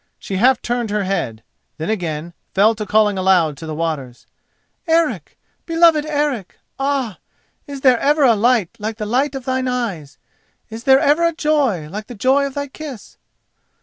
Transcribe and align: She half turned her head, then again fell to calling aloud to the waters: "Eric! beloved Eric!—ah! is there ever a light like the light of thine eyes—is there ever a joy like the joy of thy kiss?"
She 0.17 0.37
half 0.37 0.63
turned 0.63 0.89
her 0.89 1.03
head, 1.03 1.43
then 1.77 1.91
again 1.91 2.33
fell 2.55 2.73
to 2.73 2.87
calling 2.87 3.19
aloud 3.19 3.55
to 3.57 3.67
the 3.67 3.75
waters: 3.75 4.25
"Eric! 4.87 5.37
beloved 5.67 6.07
Eric!—ah! 6.07 7.19
is 7.67 7.81
there 7.81 7.99
ever 7.99 8.23
a 8.23 8.33
light 8.33 8.71
like 8.79 8.97
the 8.97 9.05
light 9.05 9.35
of 9.35 9.45
thine 9.45 9.67
eyes—is 9.67 10.85
there 10.85 10.99
ever 10.99 11.23
a 11.27 11.33
joy 11.35 11.87
like 11.87 12.07
the 12.07 12.15
joy 12.15 12.47
of 12.47 12.55
thy 12.55 12.65
kiss?" 12.67 13.19